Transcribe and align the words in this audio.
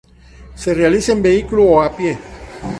Se 0.55 0.73
realiza 0.73 1.11
en 1.11 1.21
vehículo, 1.21 1.63
o 1.65 1.81
a 1.83 1.95
pie. 1.95 2.17